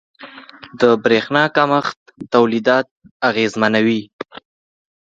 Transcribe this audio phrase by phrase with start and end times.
[0.79, 1.99] •د برېښنا کمښت
[2.33, 2.87] تولیدات
[3.29, 4.01] اغېزمنوي.